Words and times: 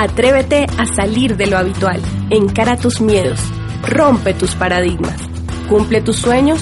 Atrévete 0.00 0.66
a 0.78 0.86
salir 0.86 1.36
de 1.36 1.48
lo 1.48 1.58
habitual, 1.58 2.00
encara 2.30 2.76
tus 2.76 3.00
miedos, 3.00 3.40
rompe 3.82 4.32
tus 4.32 4.54
paradigmas, 4.54 5.16
cumple 5.68 6.00
tus 6.00 6.14
sueños 6.14 6.60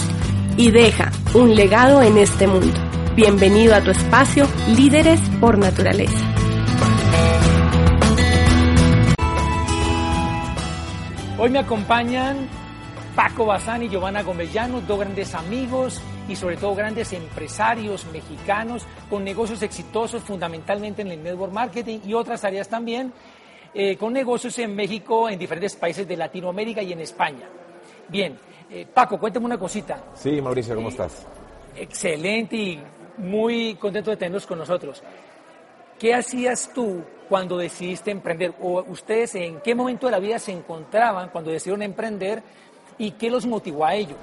y 0.57 0.71
deja 0.71 1.13
un 1.35 1.55
legado 1.55 2.01
en 2.01 2.17
este 2.17 2.47
mundo. 2.47 2.73
Bienvenido 3.15 3.75
a 3.75 3.83
tu 3.83 3.91
espacio 3.91 4.47
Líderes 4.75 5.21
por 5.39 5.59
Naturaleza. 5.59 6.17
Hoy 11.37 11.51
me 11.51 11.59
acompañan 11.59 12.39
Paco 13.17 13.47
Bazán 13.47 13.83
y 13.83 13.89
Giovanna 13.89 14.23
Gomellano, 14.23 14.83
dos 14.83 15.01
grandes 15.01 15.35
amigos 15.35 16.03
y 16.29 16.37
sobre 16.37 16.59
todo 16.59 16.75
grandes 16.75 17.15
empresarios 17.15 18.05
mexicanos 18.13 18.87
con 19.09 19.25
negocios 19.25 19.63
exitosos 19.63 20.23
fundamentalmente 20.23 21.01
en 21.01 21.11
el 21.11 21.23
network 21.23 21.51
marketing 21.51 22.01
y 22.05 22.13
otras 22.13 22.45
áreas 22.45 22.69
también, 22.69 23.11
eh, 23.73 23.97
con 23.97 24.13
negocios 24.13 24.59
en 24.59 24.77
México, 24.77 25.31
en 25.31 25.39
diferentes 25.39 25.75
países 25.77 26.07
de 26.07 26.15
Latinoamérica 26.15 26.83
y 26.83 26.93
en 26.93 27.01
España. 27.01 27.49
Bien, 28.07 28.39
eh, 28.71 28.87
Paco, 28.93 29.19
cuéntame 29.19 29.47
una 29.47 29.59
cosita. 29.59 30.05
Sí, 30.15 30.39
Mauricio, 30.43 30.75
¿cómo 30.75 30.91
estás? 30.91 31.27
Excelente 31.75 32.55
y 32.55 32.83
muy 33.17 33.77
contento 33.77 34.11
de 34.11 34.19
tenerlos 34.19 34.47
con 34.47 34.59
nosotros. 34.59 35.03
¿Qué 35.99 36.15
hacías 36.15 36.71
tú 36.75 37.03
cuando 37.31 37.57
decidiste 37.57 38.11
emprender? 38.11 38.53
¿O 38.61 38.85
ustedes 38.89 39.37
en 39.37 39.63
qué 39.63 39.75
momento 39.75 40.07
de 40.07 40.13
la 40.13 40.19
vida 40.19 40.39
se 40.39 40.53
encontraban 40.53 41.31
cuando 41.31 41.51
decidieron 41.51 41.81
emprender 41.81 42.43
y 42.99 43.13
qué 43.13 43.31
los 43.31 43.47
motivó 43.47 43.85
a 43.85 43.95
ello? 43.95 44.17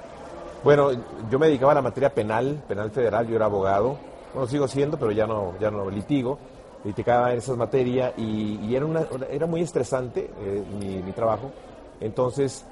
Bueno, 0.62 0.92
yo 1.30 1.38
me 1.38 1.48
dedicaba 1.48 1.72
a 1.72 1.74
la 1.76 1.82
materia 1.82 2.08
penal, 2.08 2.62
penal 2.66 2.90
federal, 2.90 3.28
yo 3.28 3.36
era 3.36 3.44
abogado, 3.44 3.98
bueno, 4.32 4.48
sigo 4.48 4.66
siendo, 4.66 4.98
pero 4.98 5.12
ya 5.12 5.26
no, 5.26 5.52
ya 5.60 5.70
no 5.70 5.90
litigo, 5.90 6.38
litigaba 6.84 7.32
en 7.32 7.38
esas 7.38 7.56
materias 7.56 8.14
y, 8.16 8.74
era, 8.74 8.86
una, 8.86 9.06
era 9.30 9.46
muy 9.46 9.60
estresante 9.60 10.30
eh, 10.40 10.64
mi, 11.04 11.12
trabajo, 11.12 11.50
entonces 12.00 12.64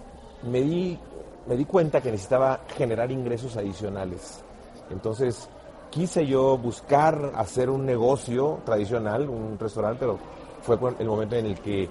me 0.50 0.62
di, 0.62 0.98
me 1.47 1.56
di 1.56 1.67
cuenta 1.67 2.00
que 2.00 2.11
necesitaba 2.11 2.61
generar 2.77 3.11
ingresos 3.11 3.56
adicionales. 3.59 4.42
Entonces 4.91 5.48
quise 5.91 6.27
yo 6.27 6.56
buscar 6.56 7.33
hacer 7.37 7.69
un 7.69 7.84
negocio 7.84 8.61
tradicional, 8.64 9.28
un 9.28 9.59
restaurante, 9.59 9.98
pero 10.00 10.19
fue 10.62 10.78
el 10.98 11.06
momento 11.06 11.37
en 11.37 11.47
el 11.47 11.61
que 11.61 11.91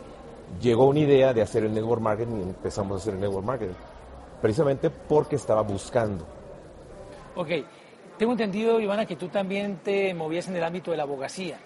llegó 0.59 0.87
una 0.87 0.99
idea 0.99 1.31
de 1.31 1.43
hacer 1.43 1.63
el 1.63 1.73
network 1.73 2.01
marketing 2.01 2.37
y 2.39 2.41
empezamos 2.41 2.93
a 2.93 3.01
hacer 3.01 3.13
el 3.13 3.19
network 3.19 3.45
marketing 3.45 3.75
precisamente 4.41 4.89
porque 4.89 5.35
estaba 5.35 5.61
buscando. 5.61 6.25
Ok, 7.35 7.49
tengo 8.17 8.33
entendido, 8.33 8.79
Ivana, 8.79 9.05
que 9.05 9.15
tú 9.15 9.29
también 9.29 9.77
te 9.77 10.13
movías 10.13 10.47
en 10.47 10.55
el 10.55 10.63
ámbito 10.63 10.91
de 10.91 10.97
la 10.97 11.03
abogacía. 11.03 11.57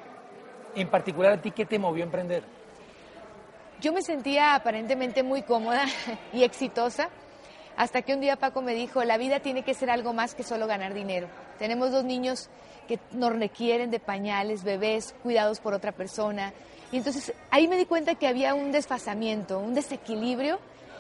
En 0.76 0.90
particular, 0.90 1.34
¿a 1.34 1.42
ti 1.42 1.52
qué 1.52 1.66
te 1.66 1.80
movió 1.80 2.04
a 2.04 2.08
emprender? 2.08 2.44
Yo 3.82 3.92
me 3.94 4.02
sentía 4.02 4.56
aparentemente 4.56 5.24
muy 5.24 5.42
cómoda 5.42 5.86
y 6.34 6.44
exitosa 6.44 7.10
hasta 7.78 8.02
que 8.02 8.14
un 8.14 8.22
día 8.22 8.38
Paco 8.38 8.62
me 8.62 8.74
dijo, 8.74 9.04
la 9.04 9.18
vida 9.18 9.40
tiene 9.40 9.64
que 9.64 9.74
ser 9.74 9.90
algo 9.90 10.14
más 10.14 10.34
que 10.34 10.44
solo 10.44 10.68
ganar 10.68 10.94
dinero. 10.94 11.28
Tenemos 11.60 11.92
dos 11.92 12.06
niños 12.06 12.50
que 12.88 13.00
nos 13.12 13.38
requieren 13.38 13.92
de 13.92 14.00
pañales, 14.00 14.64
bebés, 14.64 15.14
cuidados 15.24 15.60
por 15.60 15.74
otra 15.74 15.92
persona. 15.92 16.54
Y 16.92 16.98
entonces 16.98 17.34
ahí 17.52 17.68
me 17.68 17.78
di 17.78 17.86
cuenta 17.86 18.16
que 18.16 18.28
había 18.28 18.54
un 18.54 18.72
desfasamiento, 18.72 19.60
un 19.60 19.74
desequilibrio 19.74 20.60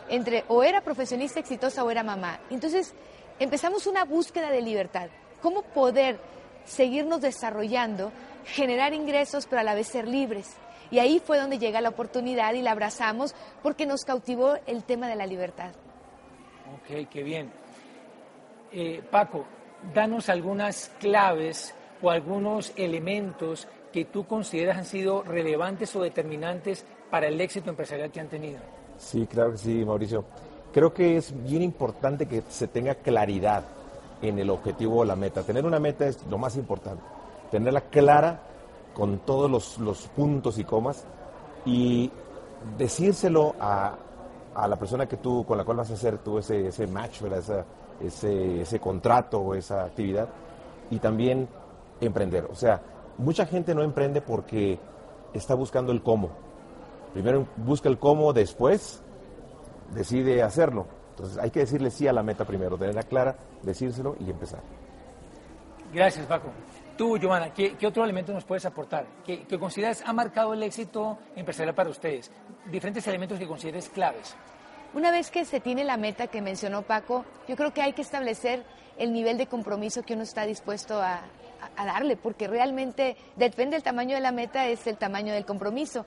entre 0.09 0.43
o 0.47 0.63
era 0.63 0.81
profesionista 0.81 1.39
exitosa 1.39 1.83
o 1.83 1.91
era 1.91 2.03
mamá. 2.03 2.39
Entonces 2.49 2.93
empezamos 3.39 3.87
una 3.87 4.05
búsqueda 4.05 4.49
de 4.49 4.61
libertad. 4.61 5.09
¿Cómo 5.41 5.61
poder 5.61 6.19
seguirnos 6.65 7.21
desarrollando, 7.21 8.11
generar 8.45 8.93
ingresos, 8.93 9.45
pero 9.47 9.61
a 9.61 9.63
la 9.63 9.75
vez 9.75 9.87
ser 9.87 10.07
libres? 10.07 10.55
Y 10.91 10.99
ahí 10.99 11.19
fue 11.23 11.37
donde 11.37 11.57
llega 11.57 11.81
la 11.81 11.89
oportunidad 11.89 12.53
y 12.53 12.61
la 12.61 12.71
abrazamos 12.71 13.35
porque 13.63 13.85
nos 13.85 14.05
cautivó 14.05 14.55
el 14.67 14.83
tema 14.83 15.07
de 15.07 15.15
la 15.15 15.25
libertad. 15.25 15.71
Ok, 16.75 17.07
qué 17.09 17.23
bien. 17.23 17.51
Eh, 18.71 19.01
Paco, 19.09 19.45
danos 19.93 20.29
algunas 20.29 20.91
claves 20.99 21.73
o 22.01 22.09
algunos 22.09 22.73
elementos 22.75 23.67
que 23.91 24.05
tú 24.05 24.27
consideras 24.27 24.77
han 24.77 24.85
sido 24.85 25.23
relevantes 25.23 25.95
o 25.95 26.01
determinantes 26.01 26.85
para 27.09 27.27
el 27.27 27.39
éxito 27.39 27.69
empresarial 27.69 28.11
que 28.11 28.19
han 28.19 28.27
tenido. 28.27 28.74
Sí, 28.97 29.27
claro 29.27 29.51
que 29.51 29.57
sí, 29.57 29.85
Mauricio. 29.85 30.23
Creo 30.73 30.93
que 30.93 31.17
es 31.17 31.33
bien 31.43 31.61
importante 31.61 32.27
que 32.27 32.43
se 32.49 32.67
tenga 32.67 32.95
claridad 32.95 33.63
en 34.21 34.39
el 34.39 34.49
objetivo 34.49 34.99
o 34.99 35.05
la 35.05 35.15
meta. 35.15 35.43
Tener 35.43 35.65
una 35.65 35.79
meta 35.79 36.05
es 36.05 36.25
lo 36.29 36.37
más 36.37 36.55
importante. 36.55 37.01
Tenerla 37.51 37.81
clara 37.81 38.41
con 38.93 39.19
todos 39.19 39.79
los, 39.79 40.07
puntos 40.09 40.57
y 40.57 40.63
comas 40.63 41.05
y 41.65 42.11
decírselo 42.77 43.55
a, 43.59 43.95
la 44.67 44.75
persona 44.77 45.05
que 45.05 45.17
tú, 45.17 45.45
con 45.45 45.57
la 45.57 45.63
cual 45.63 45.77
vas 45.77 45.91
a 45.91 45.95
hacer 45.95 46.17
tú 46.19 46.39
ese, 46.39 46.67
ese 46.67 46.87
match, 46.87 47.21
ese, 48.01 48.61
ese 48.61 48.79
contrato 48.79 49.39
o 49.39 49.53
esa 49.53 49.83
actividad 49.83 50.29
y 50.89 50.99
también 50.99 51.47
emprender. 51.99 52.47
O 52.51 52.55
sea, 52.55 52.81
mucha 53.17 53.45
gente 53.45 53.75
no 53.75 53.81
emprende 53.81 54.21
porque 54.21 54.79
está 55.33 55.55
buscando 55.55 55.91
el 55.91 56.01
cómo 56.01 56.44
Primero 57.15 57.47
busca 57.55 57.87
el 57.87 57.97
cómo, 57.97 58.33
después 58.33 59.01
decide 59.93 60.43
hacerlo. 60.43 60.85
Entonces 61.11 61.37
hay 61.37 61.49
que 61.49 61.61
decirle 61.61 61.89
sí 61.89 62.09
a 62.09 62.11
la 62.11 62.21
meta 62.21 62.43
primero, 62.43 62.77
tenerla 62.77 63.03
clara, 63.03 63.37
decírselo 63.61 64.17
y 64.19 64.29
empezar. 64.29 64.59
Gracias, 65.93 66.25
Paco. 66.25 66.49
Tú, 66.97 67.17
Giovanna, 67.17 67.53
¿qué, 67.53 67.77
otro 67.87 68.03
elemento 68.03 68.33
nos 68.33 68.43
puedes 68.43 68.65
aportar? 68.65 69.05
¿Qué, 69.25 69.45
consideras 69.57 70.03
ha 70.05 70.11
marcado 70.11 70.53
el 70.53 70.61
éxito 70.63 71.17
empresarial 71.37 71.73
para 71.73 71.89
ustedes? 71.89 72.29
Diferentes 72.69 73.07
elementos 73.07 73.39
que 73.39 73.47
consideres 73.47 73.87
claves. 73.87 74.35
Una 74.93 75.09
vez 75.09 75.31
que 75.31 75.45
se 75.45 75.61
tiene 75.61 75.85
la 75.85 75.95
meta 75.95 76.27
que 76.27 76.41
mencionó 76.41 76.81
Paco, 76.81 77.23
yo 77.47 77.55
creo 77.55 77.73
que 77.73 77.81
hay 77.81 77.93
que 77.93 78.01
establecer 78.01 78.65
el 78.97 79.13
nivel 79.13 79.37
de 79.37 79.47
compromiso 79.47 80.03
que 80.03 80.15
uno 80.15 80.23
está 80.23 80.45
dispuesto 80.45 81.01
a, 81.01 81.21
a 81.77 81.85
darle, 81.85 82.17
porque 82.17 82.49
realmente 82.49 83.15
depende 83.37 83.77
del 83.77 83.83
tamaño 83.83 84.15
de 84.15 84.21
la 84.21 84.33
meta, 84.33 84.67
es 84.67 84.85
el 84.85 84.97
tamaño 84.97 85.31
del 85.31 85.45
compromiso. 85.45 86.05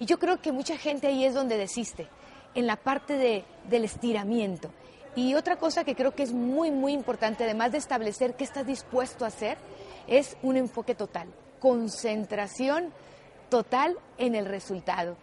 Y 0.00 0.06
yo 0.06 0.18
creo 0.18 0.40
que 0.40 0.50
mucha 0.50 0.76
gente 0.76 1.06
ahí 1.06 1.24
es 1.24 1.34
donde 1.34 1.56
desiste, 1.56 2.08
en 2.54 2.66
la 2.66 2.76
parte 2.76 3.16
de, 3.16 3.44
del 3.68 3.84
estiramiento. 3.84 4.70
Y 5.14 5.34
otra 5.34 5.56
cosa 5.56 5.84
que 5.84 5.94
creo 5.94 6.14
que 6.14 6.22
es 6.22 6.32
muy, 6.32 6.70
muy 6.70 6.92
importante, 6.92 7.44
además 7.44 7.72
de 7.72 7.78
establecer 7.78 8.34
qué 8.34 8.44
estás 8.44 8.66
dispuesto 8.66 9.24
a 9.24 9.28
hacer, 9.28 9.58
es 10.06 10.36
un 10.42 10.56
enfoque 10.56 10.94
total, 10.94 11.28
concentración 11.60 12.92
total 13.48 13.96
en 14.18 14.34
el 14.34 14.46
resultado. 14.46 15.16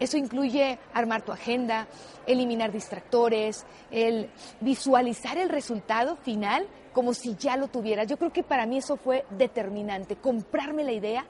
Eso 0.00 0.16
incluye 0.16 0.78
armar 0.92 1.22
tu 1.22 1.30
agenda, 1.30 1.86
eliminar 2.26 2.72
distractores, 2.72 3.64
el 3.92 4.28
visualizar 4.60 5.38
el 5.38 5.48
resultado 5.48 6.16
final 6.16 6.66
como 6.92 7.14
si 7.14 7.36
ya 7.36 7.56
lo 7.56 7.68
tuvieras. 7.68 8.08
Yo 8.08 8.16
creo 8.16 8.32
que 8.32 8.42
para 8.42 8.66
mí 8.66 8.78
eso 8.78 8.96
fue 8.96 9.24
determinante, 9.30 10.16
comprarme 10.16 10.82
la 10.82 10.92
idea, 10.92 11.26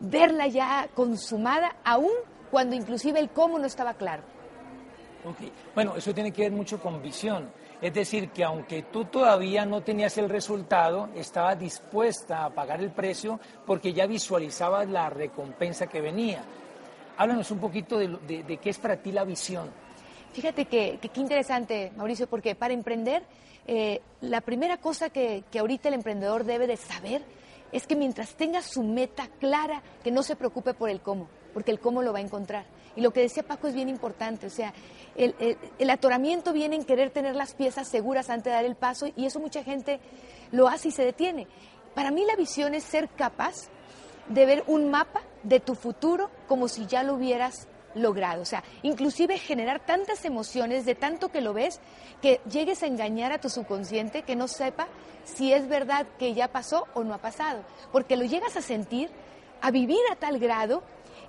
verla 0.00 0.46
ya 0.46 0.88
consumada, 0.94 1.76
aún 1.84 2.12
cuando 2.52 2.76
inclusive 2.76 3.18
el 3.18 3.30
cómo 3.30 3.58
no 3.58 3.64
estaba 3.64 3.94
claro. 3.94 4.22
Bueno, 5.74 5.96
eso 5.96 6.12
tiene 6.12 6.32
que 6.32 6.42
ver 6.42 6.52
mucho 6.52 6.78
con 6.78 7.00
visión. 7.00 7.50
Es 7.80 7.94
decir, 7.94 8.28
que 8.28 8.44
aunque 8.44 8.82
tú 8.82 9.06
todavía 9.06 9.64
no 9.64 9.80
tenías 9.80 10.18
el 10.18 10.28
resultado, 10.28 11.08
estaba 11.16 11.56
dispuesta 11.56 12.44
a 12.44 12.50
pagar 12.50 12.80
el 12.80 12.90
precio 12.90 13.40
porque 13.66 13.94
ya 13.94 14.06
visualizabas 14.06 14.86
la 14.88 15.08
recompensa 15.08 15.86
que 15.86 16.02
venía. 16.02 16.44
Háblanos 17.16 17.50
un 17.50 17.58
poquito 17.58 17.96
de, 17.98 18.58
qué 18.60 18.70
es 18.70 18.78
para 18.78 18.96
ti 18.96 19.12
la 19.12 19.24
visión. 19.24 19.70
Fíjate 20.34 20.66
que 20.66 20.98
qué 21.00 21.20
interesante, 21.20 21.90
Mauricio, 21.96 22.26
porque 22.26 22.54
para 22.54 22.74
emprender, 22.74 23.22
eh, 23.66 24.02
la 24.20 24.42
primera 24.42 24.76
cosa 24.76 25.08
que, 25.08 25.44
que 25.50 25.58
ahorita 25.58 25.88
el 25.88 25.94
emprendedor 25.94 26.44
debe 26.44 26.66
de 26.66 26.76
saber 26.76 27.22
es 27.72 27.86
que 27.86 27.96
mientras 27.96 28.34
tenga 28.34 28.62
su 28.62 28.82
meta 28.82 29.28
clara, 29.40 29.82
que 30.04 30.10
no 30.12 30.22
se 30.22 30.36
preocupe 30.36 30.74
por 30.74 30.90
el 30.90 31.00
cómo 31.00 31.28
porque 31.52 31.70
el 31.70 31.80
cómo 31.80 32.02
lo 32.02 32.12
va 32.12 32.18
a 32.18 32.22
encontrar. 32.22 32.64
Y 32.96 33.00
lo 33.00 33.12
que 33.12 33.20
decía 33.20 33.42
Paco 33.42 33.68
es 33.68 33.74
bien 33.74 33.88
importante, 33.88 34.46
o 34.46 34.50
sea, 34.50 34.74
el, 35.14 35.90
atoramiento 35.90 36.52
viene 36.52 36.76
en 36.76 36.84
querer 36.84 37.10
tener 37.10 37.34
las 37.34 37.54
piezas 37.54 37.88
seguras 37.88 38.28
antes 38.28 38.44
de 38.44 38.50
dar 38.50 38.64
el 38.64 38.76
paso 38.76 39.06
y 39.16 39.26
eso 39.26 39.40
mucha 39.40 39.62
gente 39.64 40.00
lo 40.50 40.68
hace 40.68 40.88
y 40.88 40.90
se 40.90 41.04
detiene. 41.04 41.46
Para 41.94 42.10
mí 42.10 42.24
la 42.24 42.36
visión 42.36 42.74
es 42.74 42.84
ser 42.84 43.08
capaz 43.10 43.68
de 44.28 44.46
ver 44.46 44.64
un 44.66 44.90
mapa 44.90 45.22
de 45.42 45.60
tu 45.60 45.74
futuro 45.74 46.30
como 46.48 46.68
si 46.68 46.86
ya 46.86 47.02
lo 47.02 47.14
hubieras 47.14 47.68
logrado. 47.94 48.42
O 48.42 48.44
sea, 48.44 48.62
inclusive 48.82 49.38
generar 49.38 49.80
tantas 49.80 50.24
emociones 50.24 50.84
de 50.84 50.94
tanto 50.94 51.30
que 51.30 51.40
lo 51.40 51.52
ves 51.52 51.80
que 52.20 52.40
llegues 52.50 52.82
a 52.82 52.86
engañar 52.86 53.32
a 53.32 53.40
tu 53.40 53.48
subconsciente 53.48 54.22
que 54.22 54.36
no 54.36 54.48
sepa 54.48 54.88
si 55.24 55.52
es 55.52 55.68
verdad 55.68 56.06
que 56.18 56.34
ya 56.34 56.48
pasó 56.48 56.86
o 56.94 57.04
no 57.04 57.14
ha 57.14 57.18
pasado. 57.18 57.62
Porque 57.90 58.16
lo 58.16 58.24
llegas 58.24 58.56
a 58.56 58.62
sentir, 58.62 59.10
a 59.60 59.70
vivir 59.70 60.00
a 60.10 60.16
tal 60.16 60.38
grado 60.38 60.82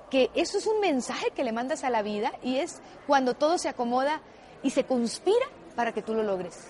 que 0.09 0.29
eso 0.35 0.57
es 0.57 0.67
un 0.67 0.79
mensaje 0.79 1.31
que 1.31 1.43
le 1.43 1.51
mandas 1.51 1.83
a 1.83 1.89
la 1.89 2.03
vida 2.03 2.31
y 2.43 2.57
es 2.57 2.81
cuando 3.07 3.33
todo 3.33 3.57
se 3.57 3.69
acomoda 3.69 4.21
y 4.61 4.69
se 4.69 4.83
conspira 4.83 5.47
para 5.75 5.91
que 5.91 6.01
tú 6.01 6.13
lo 6.13 6.23
logres. 6.23 6.67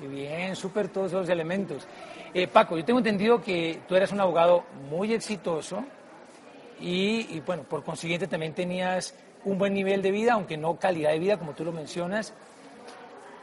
Qué 0.00 0.08
bien, 0.08 0.54
súper 0.56 0.88
todos 0.88 1.12
esos 1.12 1.28
elementos. 1.28 1.86
Eh, 2.34 2.48
Paco, 2.48 2.76
yo 2.76 2.84
tengo 2.84 2.98
entendido 2.98 3.40
que 3.40 3.80
tú 3.88 3.94
eres 3.94 4.12
un 4.12 4.20
abogado 4.20 4.64
muy 4.90 5.14
exitoso 5.14 5.84
y, 6.80 7.40
bueno, 7.40 7.62
por 7.62 7.82
consiguiente 7.82 8.26
también 8.26 8.52
tenías 8.52 9.14
un 9.44 9.58
buen 9.58 9.72
nivel 9.72 10.02
de 10.02 10.10
vida, 10.10 10.34
aunque 10.34 10.56
no 10.56 10.76
calidad 10.76 11.10
de 11.10 11.18
vida, 11.18 11.38
como 11.38 11.52
tú 11.52 11.64
lo 11.64 11.72
mencionas. 11.72 12.34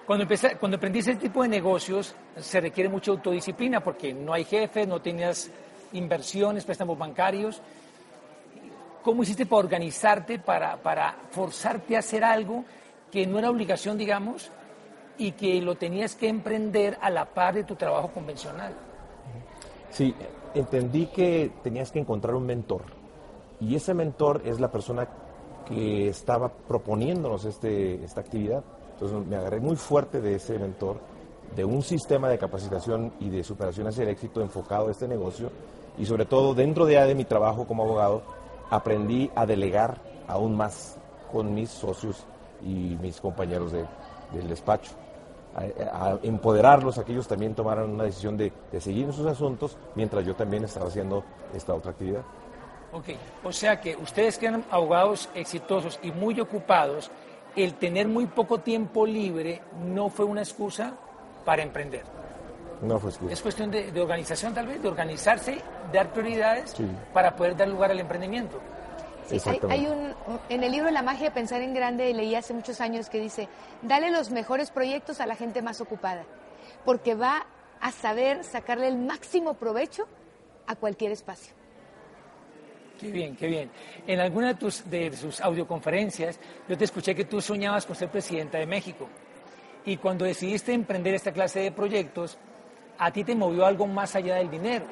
Cuando, 0.05 0.23
empecé, 0.23 0.57
cuando 0.57 0.77
aprendiste 0.77 1.11
ese 1.11 1.19
tipo 1.19 1.43
de 1.43 1.49
negocios, 1.49 2.13
se 2.37 2.59
requiere 2.59 2.89
mucha 2.89 3.11
autodisciplina 3.11 3.79
porque 3.81 4.13
no 4.13 4.33
hay 4.33 4.43
jefes, 4.43 4.87
no 4.87 5.01
tenías 5.01 5.49
inversiones, 5.93 6.65
préstamos 6.65 6.97
bancarios. 6.97 7.61
¿Cómo 9.01 9.23
hiciste 9.23 9.45
para 9.45 9.59
organizarte, 9.59 10.39
para, 10.39 10.77
para 10.77 11.15
forzarte 11.31 11.95
a 11.95 11.99
hacer 11.99 12.23
algo 12.23 12.65
que 13.11 13.25
no 13.25 13.39
era 13.39 13.49
obligación, 13.49 13.97
digamos, 13.97 14.51
y 15.17 15.31
que 15.33 15.61
lo 15.61 15.75
tenías 15.75 16.15
que 16.15 16.27
emprender 16.27 16.97
a 17.01 17.09
la 17.09 17.25
par 17.25 17.55
de 17.55 17.63
tu 17.63 17.75
trabajo 17.75 18.09
convencional? 18.09 18.73
Sí, 19.89 20.13
entendí 20.53 21.07
que 21.07 21.51
tenías 21.63 21.91
que 21.91 21.99
encontrar 21.99 22.35
un 22.35 22.45
mentor. 22.45 23.02
Y 23.63 23.75
ese 23.75 23.93
mentor 23.93 24.41
es 24.43 24.59
la 24.59 24.69
persona 24.69 25.07
que 25.65 26.09
estaba 26.09 26.49
proponiéndonos 26.49 27.45
este, 27.45 28.03
esta 28.03 28.19
actividad. 28.19 28.61
Entonces 28.93 29.25
me 29.25 29.37
agarré 29.37 29.61
muy 29.61 29.77
fuerte 29.77 30.19
de 30.19 30.35
ese 30.35 30.59
mentor, 30.59 30.97
de 31.55 31.63
un 31.63 31.81
sistema 31.81 32.27
de 32.27 32.37
capacitación 32.37 33.13
y 33.19 33.29
de 33.29 33.43
superación 33.43 33.87
hacia 33.87 34.03
el 34.03 34.09
éxito 34.09 34.41
enfocado 34.41 34.89
a 34.89 34.91
este 34.91 35.07
negocio. 35.07 35.49
Y 35.97 36.05
sobre 36.05 36.25
todo 36.25 36.53
dentro 36.53 36.85
de, 36.85 37.15
mi 37.15 37.23
trabajo 37.23 37.65
como 37.65 37.83
abogado, 37.83 38.21
aprendí 38.69 39.31
a 39.35 39.45
delegar 39.45 40.01
aún 40.27 40.57
más 40.57 40.97
con 41.31 41.53
mis 41.53 41.69
socios 41.69 42.25
y 42.61 42.97
mis 43.01 43.21
compañeros 43.21 43.71
de, 43.71 43.85
del 44.33 44.49
despacho 44.49 44.91
a, 45.55 46.17
empoderarlos, 46.23 46.97
a 46.97 47.03
que 47.03 47.11
ellos 47.11 47.27
también 47.27 47.53
tomaran 47.53 47.89
una 47.89 48.03
decisión 48.03 48.37
de, 48.37 48.51
seguir 48.79 49.05
en 49.05 49.13
sus 49.13 49.25
asuntos, 49.25 49.77
mientras 49.95 50.25
yo 50.25 50.35
también 50.35 50.63
estaba 50.63 50.87
haciendo 50.87 51.23
esta 51.53 51.73
otra 51.73 51.91
actividad. 51.91 52.23
Ok, 52.93 53.09
o 53.43 53.51
sea 53.51 53.81
que 53.81 53.95
ustedes 53.95 54.37
que 54.37 54.47
eran 54.47 54.63
abogados 54.69 55.29
exitosos 55.33 55.99
y 56.03 56.11
muy 56.11 56.39
ocupados, 56.39 57.11
el 57.55 57.73
tener 57.75 58.07
muy 58.07 58.27
poco 58.27 58.59
tiempo 58.59 59.05
libre 59.05 59.61
no 59.83 60.09
fue 60.09 60.25
una 60.25 60.41
excusa 60.41 60.93
para 61.43 61.63
emprender. 61.63 62.03
No 62.81 62.99
fue 62.99 63.09
excusa. 63.09 63.33
Es 63.33 63.41
cuestión 63.41 63.71
de, 63.71 63.89
organización 63.99 64.53
tal 64.53 64.67
vez, 64.67 64.81
de 64.81 64.87
organizarse, 64.87 65.59
dar 65.91 66.11
prioridades 66.11 66.75
para 67.13 67.35
poder 67.35 67.55
dar 67.57 67.67
lugar 67.67 67.91
al 67.91 67.99
emprendimiento 67.99 68.59
hay, 69.69 69.87
un, 69.87 70.13
en 70.49 70.63
el 70.63 70.71
libro 70.71 70.91
La 70.91 71.01
magia 71.01 71.29
de 71.29 71.31
pensar 71.31 71.61
en 71.61 71.73
grande 71.73 72.13
leí 72.13 72.35
hace 72.35 72.53
muchos 72.53 72.81
años 72.81 73.09
que 73.09 73.19
dice, 73.19 73.47
dale 73.81 74.11
los 74.11 74.29
mejores 74.29 74.71
proyectos 74.71 75.19
a 75.19 75.25
la 75.25 75.35
gente 75.35 75.61
más 75.61 75.81
ocupada, 75.81 76.23
porque 76.85 77.15
va 77.15 77.45
a 77.79 77.91
saber 77.91 78.43
sacarle 78.43 78.87
el 78.87 78.97
máximo 78.97 79.55
provecho 79.55 80.07
a 80.67 80.75
cualquier 80.75 81.11
espacio. 81.11 81.53
Qué 82.99 83.11
bien, 83.11 83.35
qué 83.35 83.47
bien. 83.47 83.69
En 84.07 84.19
alguna 84.19 84.49
de, 84.49 84.55
tus, 84.55 84.89
de 84.89 85.15
sus 85.15 85.41
audioconferencias 85.41 86.39
yo 86.67 86.77
te 86.77 86.85
escuché 86.85 87.15
que 87.15 87.25
tú 87.25 87.41
soñabas 87.41 87.85
con 87.85 87.95
ser 87.95 88.09
presidenta 88.09 88.57
de 88.57 88.65
México. 88.65 89.07
Y 89.85 89.97
cuando 89.97 90.25
decidiste 90.25 90.73
emprender 90.73 91.13
esta 91.13 91.33
clase 91.33 91.59
de 91.59 91.71
proyectos, 91.71 92.37
a 92.97 93.11
ti 93.11 93.23
te 93.23 93.35
movió 93.35 93.65
algo 93.65 93.85
más 93.87 94.15
allá 94.15 94.35
del 94.35 94.49
dinero. 94.49 94.85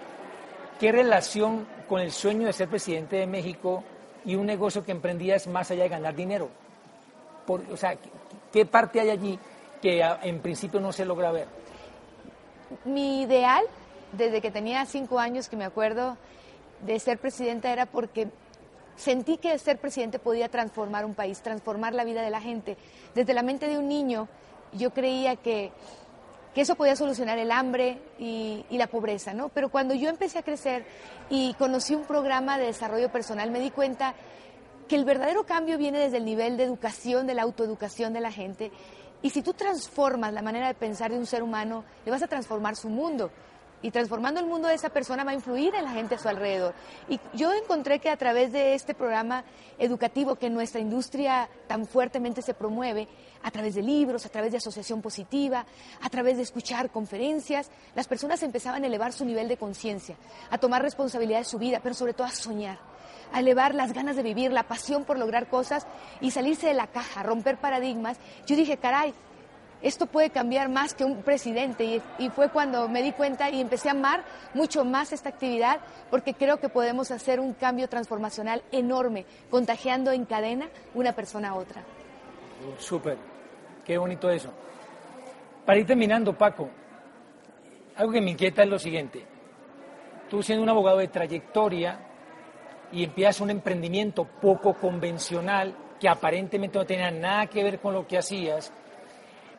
¿Qué 0.79 0.91
relación 0.91 1.65
con 1.87 2.01
el 2.01 2.11
sueño 2.11 2.47
de 2.47 2.53
ser 2.53 2.67
presidente 2.67 3.17
de 3.17 3.27
México 3.27 3.83
y 4.25 4.35
un 4.35 4.45
negocio 4.45 4.83
que 4.83 4.91
emprendías 4.91 5.47
más 5.47 5.71
allá 5.71 5.83
de 5.83 5.89
ganar 5.89 6.15
dinero. 6.15 6.49
o 7.47 7.77
sea, 7.77 7.97
¿qué 8.51 8.65
parte 8.65 8.99
hay 8.99 9.09
allí 9.09 9.39
que 9.81 10.01
en 10.23 10.39
principio 10.39 10.79
no 10.79 10.91
se 10.91 11.05
logra 11.05 11.31
ver? 11.31 11.47
Mi 12.85 13.23
ideal, 13.23 13.63
desde 14.13 14.41
que 14.41 14.51
tenía 14.51 14.85
cinco 14.85 15.19
años, 15.19 15.49
que 15.49 15.55
me 15.55 15.65
acuerdo 15.65 16.17
de 16.85 16.99
ser 16.99 17.17
presidenta, 17.19 17.71
era 17.71 17.85
porque 17.85 18.29
sentí 18.95 19.37
que 19.37 19.57
ser 19.57 19.79
presidente 19.79 20.19
podía 20.19 20.49
transformar 20.49 21.05
un 21.05 21.15
país, 21.15 21.41
transformar 21.41 21.93
la 21.93 22.03
vida 22.03 22.21
de 22.21 22.29
la 22.29 22.41
gente. 22.41 22.77
Desde 23.15 23.33
la 23.33 23.43
mente 23.43 23.67
de 23.67 23.77
un 23.77 23.87
niño, 23.87 24.27
yo 24.73 24.91
creía 24.91 25.35
que 25.35 25.71
que 26.53 26.61
eso 26.61 26.75
podía 26.75 26.95
solucionar 26.95 27.37
el 27.37 27.51
hambre 27.51 27.99
y, 28.19 28.65
la 28.71 28.87
pobreza, 28.87 29.33
¿no? 29.33 29.49
Pero 29.49 29.69
cuando 29.69 29.93
yo 29.93 30.09
empecé 30.09 30.39
a 30.39 30.43
crecer 30.43 30.85
y 31.29 31.53
conocí 31.53 31.95
un 31.95 32.03
programa 32.03 32.57
de 32.57 32.65
desarrollo 32.65 33.11
personal, 33.11 33.51
me 33.51 33.59
di 33.59 33.71
cuenta 33.71 34.15
que 34.87 34.95
el 34.95 35.05
verdadero 35.05 35.45
cambio 35.45 35.77
viene 35.77 35.99
desde 35.99 36.17
el 36.17 36.25
nivel 36.25 36.57
de 36.57 36.63
educación, 36.63 37.27
de 37.27 37.35
la 37.35 37.43
autoeducación 37.43 38.11
de 38.11 38.21
la 38.21 38.31
gente. 38.31 38.71
Y 39.21 39.29
si 39.29 39.41
tú 39.41 39.53
transformas 39.53 40.33
la 40.33 40.41
manera 40.41 40.67
de 40.67 40.73
pensar 40.73 41.11
de 41.11 41.17
un 41.17 41.25
ser 41.25 41.43
humano, 41.43 41.85
le 42.03 42.11
vas 42.11 42.23
a 42.23 42.27
transformar 42.27 42.75
su 42.75 42.89
mundo. 42.89 43.31
Y 43.81 43.91
transformando 43.91 44.39
el 44.39 44.45
mundo 44.45 44.67
de 44.67 44.75
esa 44.75 44.89
persona 44.89 45.23
va 45.23 45.31
a 45.31 45.35
influir 45.35 45.73
en 45.75 45.85
la 45.85 45.91
gente 45.91 46.15
a 46.15 46.19
su 46.19 46.29
alrededor. 46.29 46.73
Y 47.09 47.19
yo 47.33 47.51
encontré 47.53 47.99
que 47.99 48.09
a 48.09 48.17
través 48.17 48.51
de 48.51 48.75
este 48.75 48.93
programa 48.93 49.43
educativo 49.79 50.35
que 50.35 50.49
nuestra 50.49 50.79
industria 50.79 51.49
tan 51.67 51.87
fuertemente 51.87 52.41
se 52.41 52.53
promueve, 52.53 53.07
a 53.43 53.51
través 53.51 53.75
de 53.75 53.81
libros, 53.81 54.25
a 54.25 54.29
través 54.29 54.51
de 54.51 54.57
asociación 54.57 55.01
positiva, 55.01 55.65
a 56.01 56.09
través 56.09 56.37
de 56.37 56.43
escuchar 56.43 56.91
conferencias, 56.91 57.71
las 57.95 58.07
personas 58.07 58.43
empezaban 58.43 58.83
a 58.83 58.87
elevar 58.87 59.13
su 59.13 59.25
nivel 59.25 59.47
de 59.47 59.57
conciencia, 59.57 60.15
a 60.49 60.57
tomar 60.57 60.81
responsabilidad 60.81 61.39
de 61.39 61.45
su 61.45 61.57
vida, 61.57 61.79
pero 61.81 61.95
sobre 61.95 62.13
todo 62.13 62.27
a 62.27 62.31
soñar, 62.31 62.77
a 63.33 63.39
elevar 63.39 63.73
las 63.73 63.93
ganas 63.93 64.15
de 64.15 64.23
vivir, 64.23 64.51
la 64.51 64.67
pasión 64.67 65.05
por 65.05 65.17
lograr 65.17 65.47
cosas 65.47 65.87
y 66.19 66.31
salirse 66.31 66.67
de 66.67 66.73
la 66.73 66.87
caja, 66.87 67.23
romper 67.23 67.57
paradigmas. 67.57 68.17
Yo 68.45 68.55
dije, 68.55 68.77
caray, 68.77 69.13
esto 69.81 70.05
puede 70.05 70.29
cambiar 70.29 70.69
más 70.69 70.93
que 70.93 71.03
un 71.03 71.23
presidente 71.23 72.01
y, 72.19 72.29
fue 72.29 72.49
cuando 72.49 72.87
me 72.87 73.01
di 73.01 73.11
cuenta 73.11 73.49
y 73.49 73.61
empecé 73.61 73.89
a 73.89 73.93
amar 73.93 74.23
mucho 74.53 74.85
más 74.85 75.11
esta 75.11 75.29
actividad 75.29 75.79
porque 76.09 76.33
creo 76.33 76.57
que 76.57 76.69
podemos 76.69 77.11
hacer 77.11 77.39
un 77.39 77.53
cambio 77.53 77.87
transformacional 77.87 78.61
enorme, 78.71 79.25
contagiando 79.49 80.11
en 80.11 80.25
cadena 80.25 80.69
una 80.93 81.13
persona 81.13 81.49
a 81.49 81.55
otra. 81.55 81.83
Súper. 82.77 83.17
Qué 83.85 83.97
bonito 83.97 84.29
eso. 84.29 84.51
Para 85.65 85.79
ir 85.79 85.85
terminando, 85.85 86.37
Paco, 86.37 86.69
algo 87.95 88.11
que 88.11 88.21
me 88.21 88.31
inquieta 88.31 88.63
es 88.63 88.69
lo 88.69 88.79
siguiente. 88.79 89.25
Tú 90.29 90.41
siendo 90.43 90.63
un 90.63 90.69
abogado 90.69 90.99
de 90.99 91.07
trayectoria 91.07 91.99
y 92.91 93.03
empiezas 93.03 93.41
un 93.41 93.49
emprendimiento 93.49 94.25
poco 94.25 94.73
convencional 94.75 95.75
que 95.99 96.09
aparentemente 96.09 96.79
no 96.79 96.85
tenía 96.85 97.11
nada 97.11 97.47
que 97.47 97.63
ver 97.63 97.79
con 97.79 97.93
lo 97.93 98.07
que 98.07 98.17
hacías, 98.17 98.73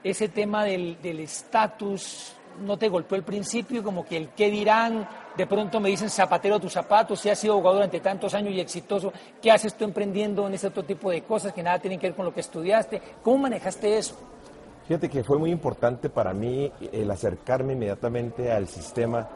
ese 0.03 0.29
tema 0.29 0.65
del 0.65 1.21
estatus 1.21 2.35
no 2.61 2.77
te 2.77 2.89
golpeó 2.89 3.17
al 3.17 3.25
principio, 3.25 3.83
como 3.83 4.05
que 4.05 4.17
el 4.17 4.29
qué 4.31 4.51
dirán, 4.51 5.09
de 5.37 5.47
pronto 5.47 5.81
me 5.81 5.89
dicen 5.89 6.11
zapatero 6.11 6.57
a 6.57 6.61
tus 6.61 6.73
zapatos, 6.73 7.21
si 7.21 7.31
has 7.31 7.39
sido 7.39 7.55
abogado 7.55 7.77
durante 7.77 8.01
tantos 8.01 8.35
años 8.35 8.53
y 8.55 8.61
exitoso, 8.61 9.13
¿qué 9.41 9.51
haces 9.51 9.75
tú 9.75 9.85
emprendiendo 9.85 10.47
en 10.47 10.55
ese 10.55 10.67
otro 10.67 10.85
tipo 10.85 11.11
de 11.11 11.23
cosas 11.23 11.53
que 11.53 11.63
nada 11.63 11.79
tienen 11.79 11.99
que 11.99 12.09
ver 12.09 12.17
con 12.17 12.27
lo 12.27 12.35
que 12.35 12.41
estudiaste? 12.41 13.01
¿Cómo 13.23 13.39
manejaste 13.39 13.97
eso? 13.97 14.17
Fíjate 14.87 15.09
que 15.09 15.25
fue 15.25 15.39
muy 15.39 15.51
importante 15.51 16.11
para 16.11 16.35
mí 16.35 16.71
el 16.93 17.11
acercarme 17.11 17.73
inmediatamente 17.73 18.53
al 18.53 18.69
sistema 18.69 19.29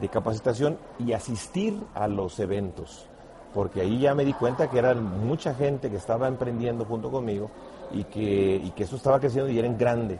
de 0.00 0.08
capacitación 0.08 0.78
y 0.98 1.12
asistir 1.12 1.74
a 1.94 2.06
los 2.06 2.38
eventos, 2.38 3.08
porque 3.54 3.80
ahí 3.80 4.00
ya 4.00 4.14
me 4.14 4.24
di 4.24 4.32
cuenta 4.32 4.70
que 4.70 4.78
era 4.78 4.94
mucha 4.94 5.54
gente 5.54 5.90
que 5.90 5.96
estaba 5.96 6.28
emprendiendo 6.28 6.84
junto 6.84 7.10
conmigo 7.10 7.50
y 7.92 8.04
que, 8.04 8.56
y 8.56 8.70
que 8.70 8.84
eso 8.84 8.96
estaba 8.96 9.18
creciendo 9.18 9.50
y 9.50 9.58
era 9.58 9.66
en 9.66 9.76
grande. 9.76 10.18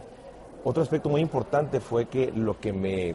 Otro 0.62 0.82
aspecto 0.82 1.08
muy 1.08 1.22
importante 1.22 1.80
fue 1.80 2.06
que 2.06 2.32
lo 2.32 2.58
que 2.58 2.72
me, 2.72 3.14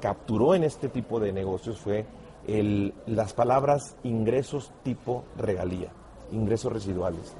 capturó 0.00 0.54
en 0.54 0.64
este 0.64 0.88
tipo 0.88 1.20
de 1.20 1.32
negocios 1.32 1.78
fue 1.78 2.06
el, 2.46 2.94
las 3.06 3.34
palabras 3.34 3.96
ingresos 4.04 4.72
tipo 4.82 5.24
regalía, 5.36 5.90
ingresos 6.32 6.72
residuales. 6.72 7.34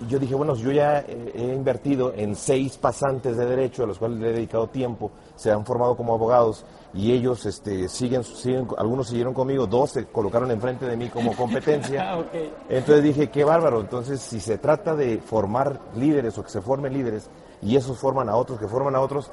Y 0.00 0.06
yo 0.06 0.18
dije, 0.18 0.34
bueno, 0.34 0.54
yo 0.56 0.72
ya 0.72 1.00
he 1.00 1.54
invertido 1.54 2.12
en 2.14 2.34
seis 2.34 2.76
pasantes 2.76 3.36
de 3.36 3.46
derecho 3.46 3.84
a 3.84 3.86
los 3.86 3.98
cuales 3.98 4.18
le 4.18 4.30
he 4.30 4.32
dedicado 4.32 4.68
tiempo, 4.68 5.10
se 5.36 5.50
han 5.50 5.64
formado 5.64 5.96
como 5.96 6.14
abogados 6.14 6.64
y 6.94 7.12
ellos 7.12 7.46
este, 7.46 7.88
siguen, 7.88 8.24
siguen, 8.24 8.68
algunos 8.76 9.08
siguieron 9.08 9.32
conmigo, 9.32 9.66
dos 9.66 9.90
se 9.90 10.06
colocaron 10.06 10.50
enfrente 10.50 10.86
de 10.86 10.96
mí 10.96 11.08
como 11.08 11.34
competencia. 11.36 12.12
Ah, 12.14 12.24
Entonces 12.68 13.02
dije, 13.02 13.30
qué 13.30 13.44
bárbaro. 13.44 13.80
Entonces, 13.80 14.20
si 14.20 14.40
se 14.40 14.58
trata 14.58 14.94
de 14.94 15.18
formar 15.18 15.80
líderes 15.96 16.36
o 16.38 16.42
que 16.42 16.50
se 16.50 16.60
formen 16.60 16.92
líderes, 16.92 17.30
y 17.62 17.76
esos 17.76 17.98
forman 17.98 18.28
a 18.28 18.36
otros, 18.36 18.58
que 18.58 18.66
forman 18.66 18.94
a 18.96 19.00
otros, 19.00 19.30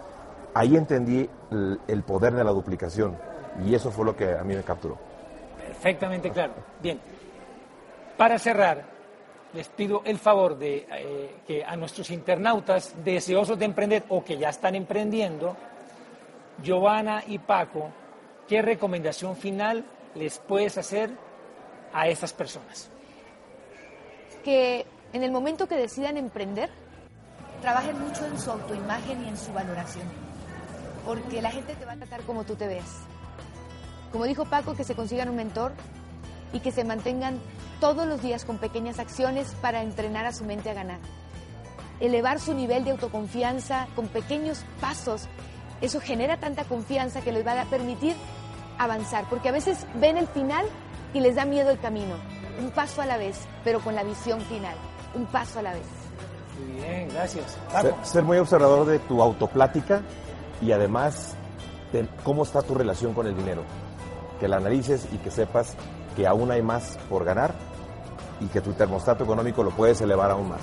ahí 0.54 0.76
entendí 0.76 1.30
el, 1.88 2.04
poder 2.04 2.34
de 2.34 2.44
la 2.44 2.52
duplicación 2.52 3.18
y 3.66 3.74
eso 3.74 3.92
fue 3.92 4.06
lo 4.06 4.16
que 4.16 4.36
a 4.36 4.44
mí 4.44 4.56
me 4.56 4.64
capturó. 4.64 4.98
Perfectamente 5.58 6.30
claro. 6.30 6.54
Bien, 6.82 7.00
para 8.18 8.38
cerrar, 8.38 8.86
les 9.54 9.68
pido 9.70 10.02
el 10.06 10.20
favor 10.20 10.58
de 10.58 10.88
eh, 10.90 11.36
que 11.48 11.64
a 11.64 11.76
nuestros 11.76 12.12
internautas 12.12 12.94
deseosos 13.04 13.58
de 13.58 13.66
emprender 13.66 14.04
o 14.10 14.24
que 14.24 14.38
ya 14.38 14.50
están 14.50 14.76
emprendiendo, 14.76 15.56
Giovanna 16.62 17.24
y 17.26 17.40
Paco, 17.40 17.90
¿qué 18.48 18.62
recomendación 18.62 19.36
final 19.36 19.86
les 20.16 20.38
puedes 20.40 20.78
hacer 20.78 21.10
a 21.94 22.08
estas 22.08 22.34
personas? 22.34 22.90
Que 24.44 24.86
en 25.14 25.24
el 25.24 25.32
momento 25.32 25.68
que 25.68 25.76
decidan 25.76 26.18
emprender, 26.18 26.70
trabajen 27.62 28.00
mucho 28.00 28.26
en 28.26 28.40
su 28.40 28.52
autoimagen 28.52 29.26
y 29.26 29.30
en 29.30 29.38
su 29.38 29.52
valoración, 29.52 30.08
porque 31.06 31.42
la 31.42 31.52
gente 31.52 31.76
te 31.76 31.86
va 31.86 31.94
a 31.94 31.98
tratar 31.98 32.22
como 32.22 32.44
tú 32.44 32.56
te 32.56 32.68
ves. 32.68 32.86
Como 34.12 34.26
dijo 34.26 34.46
Paco, 34.46 34.76
que 34.76 34.84
se 34.84 34.96
consigan 34.96 35.30
un 35.30 35.36
mentor, 35.36 35.72
y 36.54 36.60
que 36.60 36.72
se 36.72 36.84
mantengan 36.84 37.40
todos 37.80 38.08
los 38.08 38.22
días 38.22 38.46
con 38.46 38.58
pequeñas 38.58 39.00
acciones 39.00 39.56
para 39.62 39.82
entrenar 39.82 40.26
a 40.26 40.34
su 40.34 40.44
mente 40.44 40.70
a 40.70 40.74
ganar. 40.74 41.00
Elevar 42.00 42.40
su 42.40 42.54
nivel 42.54 42.84
de 42.84 42.92
autoconfianza 42.92 43.88
con 43.96 44.08
pequeños 44.08 44.64
pasos, 44.80 45.28
eso 45.82 46.00
genera 46.00 46.40
tanta 46.40 46.64
confianza 46.64 47.22
que 47.22 47.32
les 47.32 47.46
va 47.46 47.60
a 47.60 47.66
permitir 47.66 48.16
avanzar, 48.78 49.26
porque 49.30 49.50
a 49.50 49.52
veces 49.52 49.86
ven 49.96 50.18
el 50.18 50.28
final 50.28 50.66
y 51.14 51.20
les 51.20 51.36
da 51.36 51.46
miedo 51.46 51.70
el 51.70 51.80
camino. 51.80 52.16
Un 52.60 52.72
paso 52.72 53.02
a 53.02 53.06
la 53.06 53.18
vez, 53.18 53.38
pero 53.64 53.80
con 53.80 53.96
la 53.96 54.04
visión 54.04 54.42
final. 54.42 54.76
Un 55.16 55.26
paso 55.26 55.60
a 55.60 55.62
la 55.62 55.74
vez. 55.74 55.86
Muy 56.60 56.82
bien, 56.82 57.10
gracias. 57.10 57.58
Ser, 57.82 57.96
ser, 58.04 58.24
muy 58.24 58.38
observador 58.38 58.86
de 58.86 59.00
tu 59.00 59.22
autoplática 59.22 60.02
y 60.62 60.72
además 60.74 61.36
de 61.94 62.08
cómo 62.24 62.44
está 62.44 62.62
tu 62.62 62.76
relación 62.76 63.14
con 63.14 63.28
el 63.28 63.36
dinero. 63.36 63.64
Que 64.40 64.48
la 64.48 64.58
analices 64.58 65.08
y 65.14 65.18
que 65.18 65.32
sepas 65.32 65.76
que 66.16 66.28
aún 66.28 66.52
hay 66.52 66.62
más 66.62 66.98
por 67.10 67.26
ganar 67.26 67.54
y 68.40 68.48
que 68.48 68.62
tu 68.62 68.74
termostato 68.74 69.24
económico 69.24 69.64
lo 69.64 69.72
puedes 69.72 70.02
elevar 70.02 70.32
aún 70.32 70.50
más. 70.50 70.62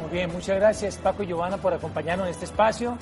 Muy 0.00 0.10
bien, 0.10 0.32
muchas 0.32 0.56
gracias 0.56 0.96
Paco 0.96 1.22
y 1.22 1.26
Giovanna 1.26 1.58
por 1.58 1.72
acompañarnos 1.72 2.26
en 2.26 2.32
este 2.32 2.44
espacio, 2.44 2.98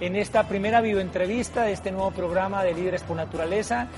en 0.00 0.16
esta 0.16 0.46
primera 0.46 0.80
videoentrevista 0.80 1.62
de 1.62 1.72
este 1.72 1.90
nuevo 1.90 2.10
programa 2.10 2.62
de 2.62 2.74
Líderes 2.74 3.02
por 3.02 3.16
Naturaleza. 3.16 3.88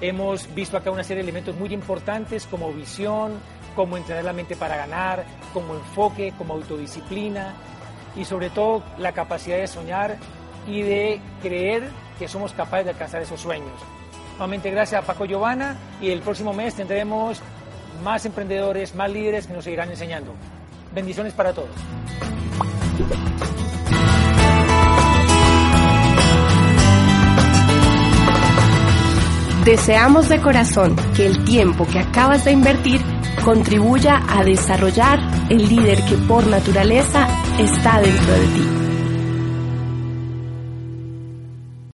Hemos 0.00 0.52
visto 0.52 0.76
acá 0.76 0.90
una 0.90 1.04
serie 1.04 1.22
de 1.22 1.28
elementos 1.28 1.54
muy 1.56 1.72
importantes 1.72 2.46
como 2.46 2.72
visión, 2.72 3.34
como 3.76 3.96
entrenar 3.96 4.24
la 4.24 4.32
mente 4.32 4.56
para 4.56 4.76
ganar, 4.76 5.24
como 5.52 5.74
enfoque, 5.74 6.34
como 6.36 6.54
autodisciplina 6.54 7.54
y 8.16 8.24
sobre 8.24 8.50
todo 8.50 8.82
la 8.98 9.12
capacidad 9.12 9.58
de 9.58 9.66
soñar 9.66 10.16
y 10.66 10.82
de 10.82 11.20
creer 11.40 11.88
que 12.18 12.28
somos 12.28 12.52
capaces 12.52 12.86
de 12.86 12.90
alcanzar 12.92 13.22
esos 13.22 13.40
sueños. 13.40 13.72
Nuevamente 14.42 14.72
gracias 14.72 15.00
a 15.00 15.06
Paco 15.06 15.24
Giovanna 15.24 15.76
y 16.00 16.10
el 16.10 16.20
próximo 16.20 16.52
mes 16.52 16.74
tendremos 16.74 17.40
más 18.02 18.26
emprendedores, 18.26 18.92
más 18.92 19.08
líderes 19.08 19.46
que 19.46 19.52
nos 19.52 19.62
seguirán 19.62 19.88
enseñando. 19.88 20.34
Bendiciones 20.92 21.32
para 21.32 21.52
todos. 21.52 21.70
Deseamos 29.64 30.28
de 30.28 30.40
corazón 30.40 30.96
que 31.14 31.26
el 31.26 31.44
tiempo 31.44 31.86
que 31.86 32.00
acabas 32.00 32.44
de 32.44 32.50
invertir 32.50 33.00
contribuya 33.44 34.22
a 34.28 34.42
desarrollar 34.42 35.20
el 35.50 35.68
líder 35.68 36.04
que 36.04 36.16
por 36.26 36.48
naturaleza 36.48 37.28
está 37.60 38.00
dentro 38.00 38.32
de 38.32 38.46
ti. 38.48 38.81